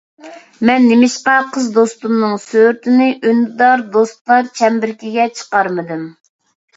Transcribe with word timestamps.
مەن 0.67 0.85
نېمىشقا 0.91 1.33
قىز 1.57 1.67
دوستۇمنىڭ 1.75 2.33
سۈرىتىنى 2.45 3.09
ئۈندىدار 3.31 3.83
دوستلار 3.97 4.49
چەمبىرىكىگە 4.61 5.27
چىقارمىدىم؟ 5.41 6.09